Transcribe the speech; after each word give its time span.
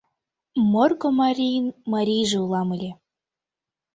Морко 0.71 1.07
марин 1.19 1.65
марийже 1.91 2.37
улам 2.45 2.69
ыле 2.75 2.91